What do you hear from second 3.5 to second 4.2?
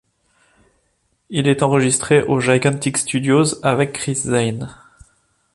avec Chris